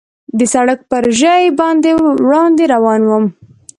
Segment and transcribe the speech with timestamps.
[0.37, 1.91] د سړک پر ژۍ باندې
[2.25, 3.25] وړاندې روان ووم.